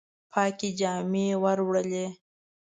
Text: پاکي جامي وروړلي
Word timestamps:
پاکي 0.31 0.69
جامي 0.79 1.25
وروړلي 1.43 2.05